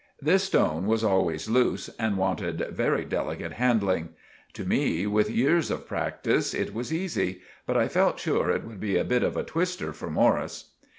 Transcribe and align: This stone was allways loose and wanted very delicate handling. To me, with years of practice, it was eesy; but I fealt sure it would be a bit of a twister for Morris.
This 0.19 0.45
stone 0.45 0.87
was 0.87 1.03
allways 1.03 1.47
loose 1.47 1.87
and 1.99 2.17
wanted 2.17 2.69
very 2.71 3.05
delicate 3.05 3.51
handling. 3.53 4.09
To 4.53 4.65
me, 4.65 5.05
with 5.05 5.29
years 5.29 5.69
of 5.69 5.87
practice, 5.87 6.55
it 6.55 6.73
was 6.73 6.91
eesy; 6.91 7.41
but 7.67 7.77
I 7.77 7.87
fealt 7.87 8.19
sure 8.19 8.49
it 8.49 8.65
would 8.65 8.79
be 8.79 8.97
a 8.97 9.03
bit 9.03 9.21
of 9.21 9.37
a 9.37 9.43
twister 9.43 9.93
for 9.93 10.09
Morris. 10.09 10.71